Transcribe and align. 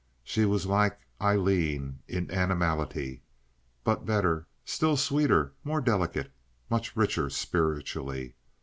She 0.23 0.45
was 0.45 0.65
like 0.65 0.99
Aileen 1.21 1.99
in 2.07 2.31
animality, 2.31 3.21
but 3.83 4.03
better, 4.03 4.47
still 4.65 4.97
sweeter, 4.97 5.53
more 5.63 5.79
delicate, 5.79 6.31
much 6.71 6.95
richer 6.95 7.29
spiritually. 7.29 8.33